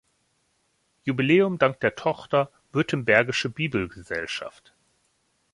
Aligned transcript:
Jubiläum 1.05 1.59
dank 1.59 1.79
der 1.81 1.93
Tochter 1.93 2.51
"Württembergische 2.71 3.49
Bibelgesellschaft". 3.51 4.73